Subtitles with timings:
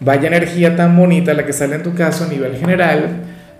[0.00, 3.08] Vaya energía tan bonita la que sale en tu caso a nivel general.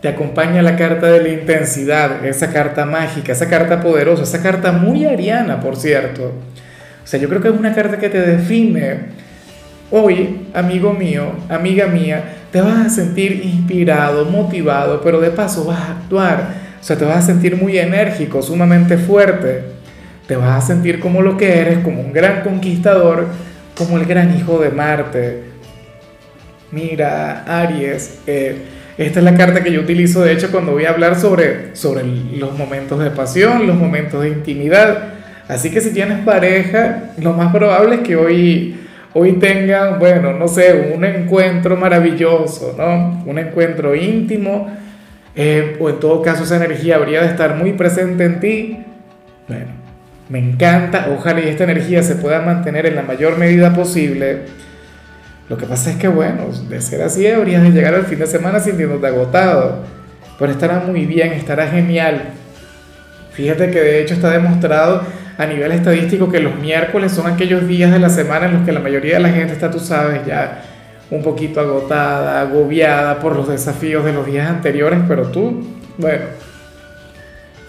[0.00, 4.72] Te acompaña la carta de la intensidad, esa carta mágica, esa carta poderosa, esa carta
[4.72, 6.24] muy ariana, por cierto.
[6.24, 9.24] O sea, yo creo que es una carta que te define.
[9.90, 15.80] Hoy, amigo mío, amiga mía, te vas a sentir inspirado, motivado, pero de paso vas
[15.80, 16.48] a actuar.
[16.80, 19.62] O sea, te vas a sentir muy enérgico, sumamente fuerte.
[20.26, 23.28] Te vas a sentir como lo que eres, como un gran conquistador,
[23.76, 25.53] como el gran hijo de Marte
[26.74, 28.56] Mira, Aries, eh,
[28.98, 32.02] esta es la carta que yo utilizo de hecho cuando voy a hablar sobre, sobre
[32.36, 35.10] los momentos de pasión, los momentos de intimidad.
[35.46, 38.76] Así que si tienes pareja, lo más probable es que hoy,
[39.12, 43.22] hoy tengan, bueno, no sé, un encuentro maravilloso, ¿no?
[43.24, 44.68] Un encuentro íntimo,
[45.36, 48.78] eh, o en todo caso esa energía habría de estar muy presente en ti.
[49.46, 49.70] Bueno,
[50.28, 54.64] me encanta, ojalá y esta energía se pueda mantener en la mayor medida posible
[55.48, 58.26] lo que pasa es que, bueno, de ser así, habrías de llegar al fin de
[58.26, 59.80] semana sintiéndote agotado.
[60.38, 62.30] Pero estará muy bien, estará genial.
[63.32, 65.02] Fíjate que de hecho está demostrado
[65.36, 68.72] a nivel estadístico que los miércoles son aquellos días de la semana en los que
[68.72, 70.62] la mayoría de la gente está, tú sabes, ya
[71.10, 75.66] un poquito agotada, agobiada por los desafíos de los días anteriores, pero tú,
[75.98, 76.24] bueno,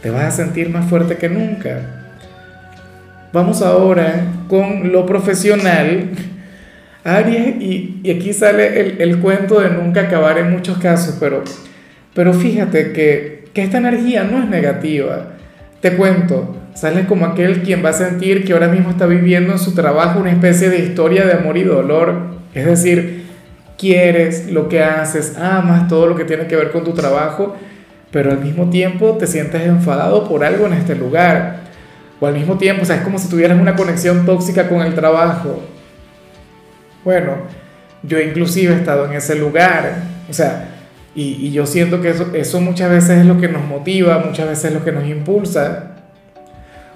[0.02, 1.82] te vas a sentir más fuerte que nunca.
[3.34, 6.12] Vamos ahora con lo profesional
[7.06, 11.44] Aries, y, aquí sale el, el, cuento de nunca acabar en muchos casos, pero,
[12.16, 15.34] pero fíjate que, que esta energía no es negativa.
[15.82, 19.60] Te cuento, sale como aquel quien va a sentir que ahora mismo está viviendo en
[19.60, 22.22] su trabajo una especie de historia de amor y dolor.
[22.56, 23.26] Es decir,
[23.78, 27.56] quieres lo que haces, amas todo lo que tiene que ver con tu trabajo,
[28.10, 31.66] pero al mismo tiempo te sientes enfadado por algo en este lugar.
[32.20, 35.62] O al mismo tiempo, o es como si tuvieras una conexión tóxica con el trabajo
[37.06, 37.34] bueno,
[38.04, 40.72] yo inclusive he estado en ese lugar, o sea,
[41.16, 44.66] y, yo siento que eso, eso muchas veces es lo que nos motiva, muchas veces
[44.66, 45.92] es lo que nos impulsa.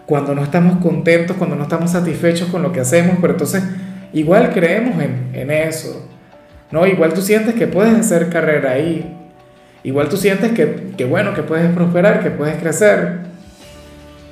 [0.06, 3.64] Cuando no estamos contentos, cuando no estamos satisfechos con lo que hacemos, pero entonces
[4.12, 6.06] igual creemos en, en eso,
[6.72, 6.86] ¿no?
[6.86, 9.16] Igual tú sientes que puedes hacer carrera ahí,
[9.84, 13.20] igual tú sientes que, que bueno, que puedes prosperar, que puedes crecer.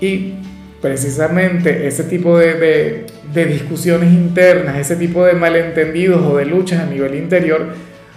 [0.02, 0.34] Y
[0.82, 6.86] precisamente ese tipo de, de, discusiones internas, ese tipo de malentendidos o de luchas a
[6.86, 7.74] nivel interior,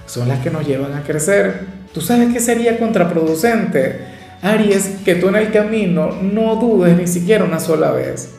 [0.06, 1.60] son las que nos llevan a crecer.
[1.94, 4.00] ¿Tú sabes qué sería contraproducente?
[4.42, 8.30] Aries, que tú en el camino no dudes ni siquiera una sola vez.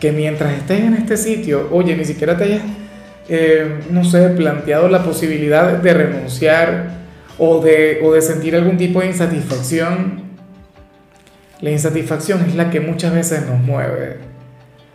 [0.00, 2.62] Que mientras estés en este sitio, oye, ni siquiera te hayas,
[3.28, 6.98] eh, no sé, planteado la posibilidad de renunciar
[7.36, 10.27] o de, o de sentir algún tipo de insatisfacción
[11.60, 14.18] la insatisfacción es la que muchas veces nos mueve,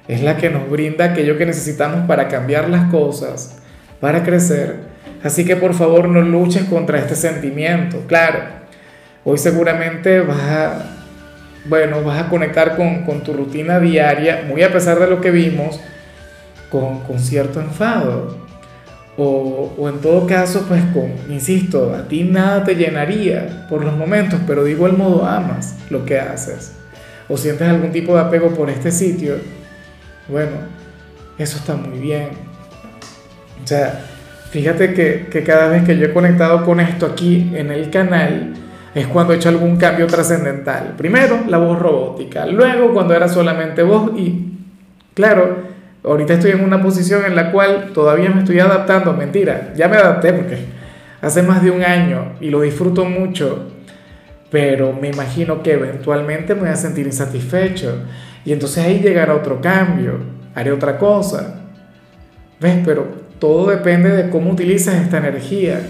[0.08, 3.58] es la que nos brinda aquello que necesitamos para cambiar las cosas,
[4.00, 4.78] para crecer.
[5.24, 8.04] Así que por favor no luches contra este sentimiento.
[8.08, 8.40] Claro,
[9.26, 10.86] hoy seguramente vas a,
[11.66, 15.80] bueno, vas a conectar con, tu rutina diaria, muy a pesar de lo que vimos,
[16.70, 18.43] con, con cierto enfado.
[19.16, 24.40] O, en todo caso, pues con, insisto, a ti nada te llenaría por los momentos,
[24.48, 26.74] pero de igual modo amas lo que haces.
[27.30, 29.36] O sientes algún tipo de apego por este sitio.
[30.28, 30.52] Bueno,
[31.38, 32.30] eso está muy bien.
[33.64, 34.04] O sea,
[34.50, 38.54] fíjate que, que cada vez que yo he conectado con esto aquí en el canal,
[38.96, 40.94] es cuando he hecho algún cambio trascendental.
[40.98, 42.46] Primero, la voz robótica.
[42.46, 44.54] Luego, cuando era solamente voz y,
[45.14, 45.73] claro,
[46.04, 49.14] Ahorita estoy en una posición en la cual todavía me estoy adaptando.
[49.14, 50.58] Mentira, ya me adapté porque
[51.22, 53.70] hace más de un año y lo disfruto mucho.
[54.52, 58.04] Pero me imagino que eventualmente me voy a sentir insatisfecho.
[58.44, 60.20] Y entonces ahí llegará otro cambio.
[60.54, 61.62] Haré otra cosa.
[62.60, 62.80] ¿Ves?
[62.86, 63.08] Pero
[63.40, 65.82] todo depende de cómo utilizas esta energía.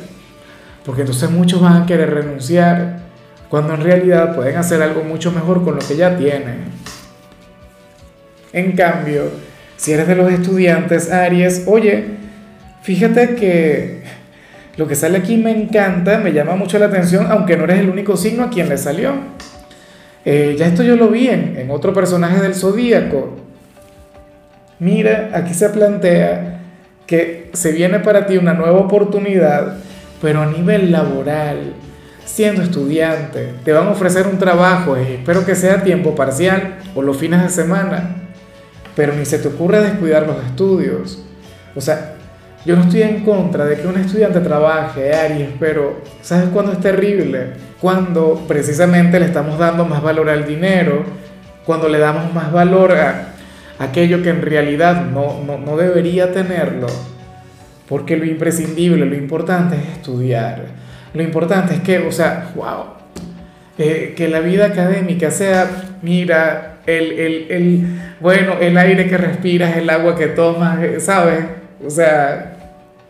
[0.85, 2.99] Porque entonces muchos van a querer renunciar.
[3.49, 6.65] Cuando en realidad pueden hacer algo mucho mejor con lo que ya tienen.
[8.53, 9.23] En cambio,
[9.83, 12.05] si eres de los estudiantes, Aries, oye,
[12.83, 14.01] fíjate que
[14.77, 17.89] lo que sale aquí me encanta, me llama mucho la atención, aunque no eres el
[17.89, 19.11] único signo a quien le salió.
[20.23, 23.35] Eh, ya esto yo lo vi en, otro personaje del zodíaco.
[24.79, 26.61] Mira, aquí se plantea
[27.05, 29.79] que se viene para ti una nueva oportunidad,
[30.21, 31.73] pero a nivel laboral,
[32.23, 37.01] siendo estudiante, te van a ofrecer un trabajo, y espero que sea tiempo parcial o
[37.01, 38.22] los fines de semana,
[38.95, 41.23] pero ni se te ocurra descuidar los estudios.
[41.75, 42.15] O sea,
[42.65, 46.79] yo no estoy en contra de que un estudiante trabaje, Aries, pero ¿sabes cuándo es
[46.79, 47.53] terrible?
[47.81, 51.03] Cuando precisamente le estamos dando más valor al dinero,
[51.65, 53.33] cuando le damos más valor a
[53.79, 56.87] aquello que en realidad no, no, debería tenerlo.
[57.89, 60.63] Porque lo imprescindible, lo importante es estudiar.
[61.13, 62.85] Lo importante es que, o sea, wow,
[63.77, 65.69] eh, que la vida académica sea,
[66.01, 67.85] mira, el, el, el,
[68.19, 71.45] bueno, el aire que respiras, el agua que tomas, eh, ¿sabes?
[71.85, 72.57] O sea,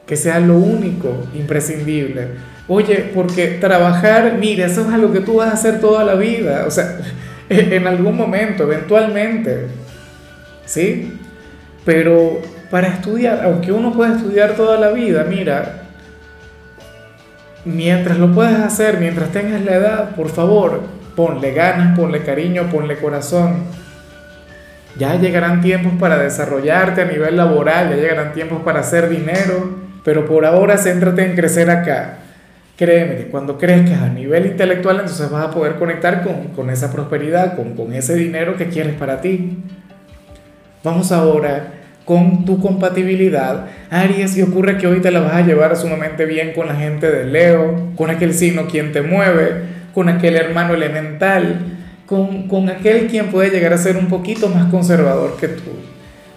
[0.05, 2.27] que sea lo único imprescindible.
[2.67, 6.65] Oye, porque trabajar, mira, eso es algo que tú vas a hacer toda la vida,
[6.67, 6.97] o sea,
[7.49, 9.67] en algún momento, eventualmente,
[10.65, 11.19] ¿sí?
[11.85, 12.39] Pero
[12.69, 15.83] para estudiar, aunque uno puede estudiar toda la vida, mira,
[17.65, 20.81] mientras lo puedes hacer, mientras tengas la edad, por favor,
[21.15, 23.63] ponle ganas, ponle cariño, ponle corazón.
[24.97, 30.25] Ya llegarán tiempos para desarrollarte a nivel laboral, ya llegarán tiempos para hacer dinero, pero
[30.25, 32.19] por ahora céntrate en crecer acá.
[32.77, 36.91] Créeme que cuando crezcas a nivel intelectual, entonces vas a poder conectar con, con esa
[36.91, 39.59] prosperidad, con, con ese dinero que quieres para ti.
[40.83, 41.71] Vamos ahora
[42.05, 43.67] con tu compatibilidad.
[43.89, 47.09] Aries, y ocurre que hoy te la vas a llevar sumamente bien con la gente
[47.09, 51.59] de Leo, con aquel signo quien te mueve, con aquel hermano elemental,
[52.05, 55.71] con, con aquel quien puede llegar a ser un poquito más conservador que tú.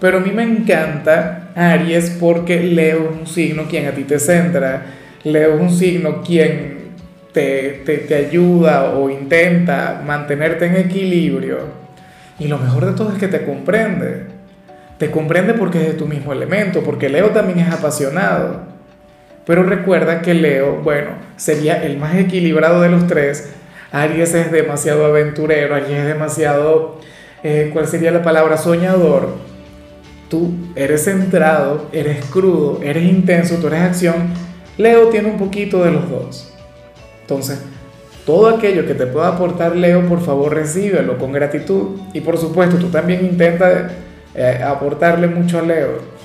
[0.01, 4.19] Pero a mí me encanta Aries porque Leo es un signo quien a ti te
[4.19, 4.83] centra,
[5.25, 6.77] Leo es un signo quien
[7.33, 11.87] te, te, te ayuda o intenta mantenerte en equilibrio.
[12.39, 14.37] Y lo mejor de todo es que te comprende.
[14.99, 18.76] Te comprende porque es de tu mismo elemento, porque Leo también es apasionado.
[19.47, 23.53] Pero recuerda que Leo, bueno, sería el más equilibrado de los tres.
[23.93, 27.01] Aries es demasiado aventurero, Aries es demasiado,
[27.43, 28.59] eh, ¿cuál sería la palabra?
[28.59, 29.47] Soñador
[30.29, 34.29] tú eres centrado, eres crudo, eres intenso, tú eres acción.
[34.77, 36.53] Leo tiene un poquito de los dos.
[37.23, 37.61] Entonces,
[38.25, 41.99] todo aquello que te pueda aportar Leo, por favor, recíbelo con gratitud.
[42.13, 43.91] Y por supuesto, tú también intenta
[44.35, 46.16] eh, aportarle mucho a Leo.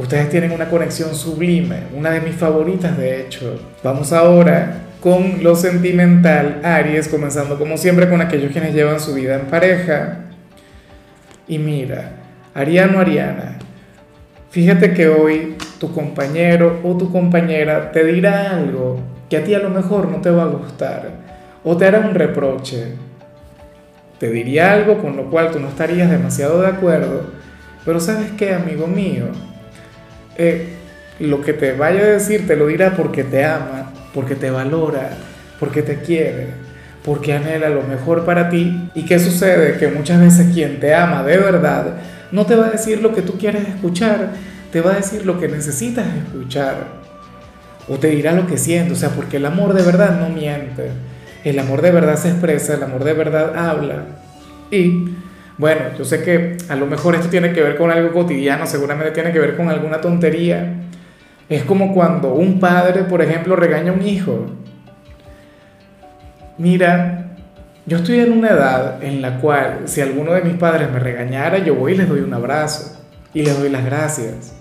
[0.00, 3.60] Ustedes tienen una conexión sublime, una de mis favoritas de hecho.
[3.84, 9.34] Vamos ahora con lo sentimental, Aries, comenzando como siempre con aquellos quienes llevan su vida
[9.34, 10.20] en pareja.
[11.46, 12.12] Y mira,
[12.54, 13.58] Ariano, Ariana,
[14.48, 19.58] fíjate que hoy tu compañero o tu compañera te dirá algo que a ti a
[19.58, 21.10] lo mejor no te va a gustar
[21.62, 22.94] o te hará un reproche.
[24.18, 27.24] Te diría algo con lo cual tú no estarías demasiado de acuerdo,
[27.84, 29.26] pero sabes qué, amigo mío,
[30.42, 30.68] eh,
[31.18, 35.10] lo que te vaya a decir te lo dirá porque te ama, porque te valora,
[35.58, 36.46] porque te quiere,
[37.04, 38.88] porque anhela lo mejor para ti.
[38.94, 39.76] ¿Y qué sucede?
[39.76, 41.98] Que muchas veces quien te ama de verdad,
[42.32, 44.30] no te va a decir lo que tú quieres escuchar,
[44.72, 47.00] te va a decir lo que necesitas escuchar.
[47.86, 50.90] O te dirá lo que siente, o sea, porque el amor de verdad no miente.
[51.44, 54.06] El amor de verdad se expresa, el amor de verdad habla.
[54.70, 55.16] Y
[55.60, 59.12] bueno, yo sé que a lo mejor esto tiene que ver con algo cotidiano, seguramente
[59.12, 60.72] tiene que ver con alguna tontería.
[61.50, 64.46] Es como cuando un padre, por ejemplo, regaña a un hijo.
[66.56, 67.36] Mira,
[67.84, 71.58] yo estoy en una edad en la cual si alguno de mis padres me regañara,
[71.58, 72.98] yo voy y les doy un abrazo
[73.34, 74.54] y les doy las gracias.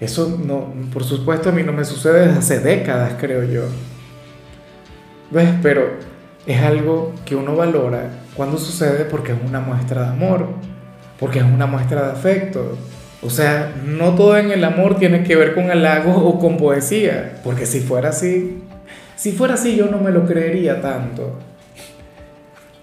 [0.00, 3.66] Eso no, por supuesto a mí no me sucede desde hace décadas, creo yo.
[5.30, 5.50] ¿Ves?
[5.62, 5.90] Pero
[6.44, 10.48] es algo que uno valora cuando sucede porque es una muestra de amor,
[11.18, 12.76] porque es una muestra de afecto.
[13.22, 17.40] O sea, no todo en el amor tiene que ver con halago o con poesía,
[17.42, 18.62] porque si fuera así,
[19.16, 21.38] si fuera así, yo no me lo creería tanto.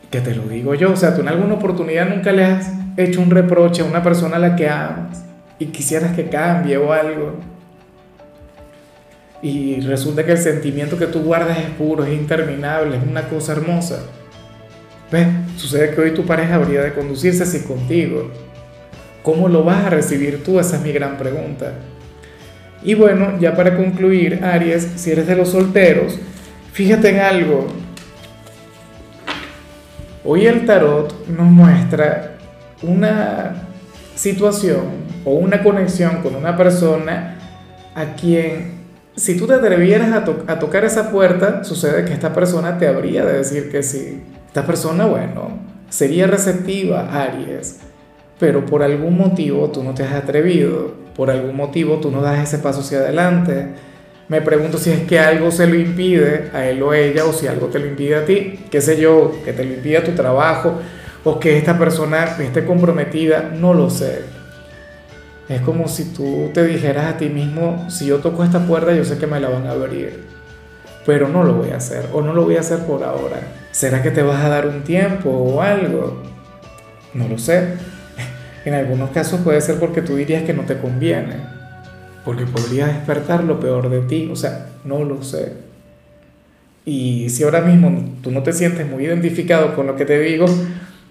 [0.09, 3.21] Que te lo digo yo, o sea, tú en alguna oportunidad nunca le has hecho
[3.21, 5.23] un reproche a una persona a la que amas
[5.59, 7.35] y quisieras que cambie o algo.
[9.41, 13.51] Y resulta que el sentimiento que tú guardas es puro, es interminable, es una cosa
[13.51, 13.99] hermosa.
[15.13, 15.27] ¿Ves?
[15.57, 18.31] Sucede que hoy tu pareja habría de conducirse así contigo.
[19.21, 20.59] ¿Cómo lo vas a recibir tú?
[20.59, 21.73] Esa es mi gran pregunta.
[22.81, 26.17] Y bueno, ya para concluir, Aries, si eres de los solteros,
[26.71, 27.67] fíjate en algo.
[30.25, 32.37] Hoy el tarot nos muestra
[32.81, 33.67] una
[34.15, 34.81] situación
[35.25, 37.37] o una conexión con una persona
[37.93, 38.81] a quien
[39.15, 43.23] si tú te atrevieras a, a, tocar esa puerta, sucede que esta persona te habría
[43.23, 44.23] de decir que sí.
[44.53, 45.57] Esta persona, bueno,
[45.89, 47.79] sería receptiva, Aries,
[48.39, 52.47] pero por algún motivo tú no te has atrevido por algún motivo tú no das
[52.47, 53.67] ese paso hacia adelante.
[54.27, 57.47] Me pregunto si es que algo se lo impide a él o ella o si
[57.47, 60.11] algo te lo impide a ti, qué sé yo, que te lo impide a tu
[60.11, 60.79] trabajo
[61.23, 64.21] o que esta persona esté comprometida, no lo sé.
[65.49, 69.03] Es como si tú te dijeras a ti mismo, si yo toco esta puerta yo
[69.03, 70.23] sé que me la van a abrir,
[71.05, 73.39] pero no lo voy a hacer o no lo voy a hacer por ahora.
[73.71, 76.21] ¿Será que te vas a dar un tiempo o algo?
[77.13, 77.67] No lo sé.
[78.65, 81.35] En algunos casos puede ser porque tú dirías que no te conviene,
[82.23, 85.51] porque podría despertar lo peor de ti, o sea, no lo sé.
[86.85, 90.45] Y si ahora mismo tú no te sientes muy identificado con lo que te digo,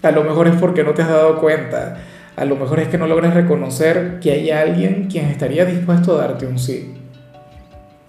[0.02, 1.98] a lo mejor es porque no te has dado cuenta.
[2.36, 6.26] A lo mejor es que no logras reconocer que hay alguien quien estaría dispuesto a
[6.26, 6.94] darte un sí.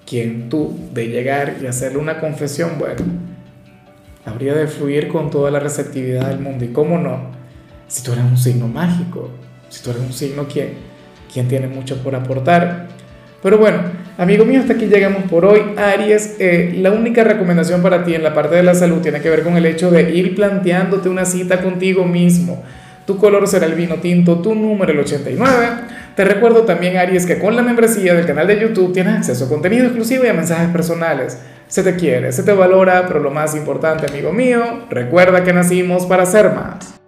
[0.07, 3.01] Quien tú, de llegar y hacerle una confesión, bueno,
[4.25, 6.65] habría de fluir con toda la receptividad del mundo.
[6.65, 7.31] ¿Y cómo no?
[7.87, 9.29] Si tú eres un signo mágico,
[9.69, 10.73] si tú eres un signo quien,
[11.31, 12.87] quien tiene mucho por aportar.
[13.41, 13.79] Pero bueno,
[14.17, 15.61] amigo mío, hasta aquí llegamos por hoy.
[15.77, 19.29] Aries, eh, la única recomendación para ti en la parte de la salud tiene que
[19.29, 22.63] ver con el hecho de ir planteándote una cita contigo mismo.
[23.05, 25.67] Tu color será el vino tinto, tu número el 89.
[26.15, 29.49] Te recuerdo también, Aries, que con la membresía del canal de YouTube tienes acceso a
[29.49, 31.39] contenido exclusivo y a mensajes personales.
[31.67, 36.05] Se te quiere, se te valora, pero lo más importante, amigo mío, recuerda que nacimos
[36.05, 37.02] para ser más.